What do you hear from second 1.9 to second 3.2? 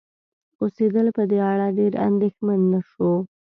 اندیښمن نشو